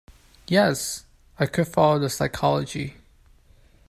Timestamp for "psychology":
2.09-2.95